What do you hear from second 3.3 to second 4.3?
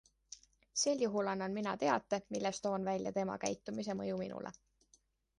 käitumise mõju